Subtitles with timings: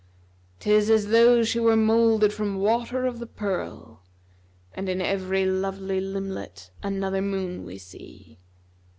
[0.59, 4.01] 'Tis as though she were moulded from water of the pearl,
[4.37, 8.39] * And in every lovely limblet another moon we see!"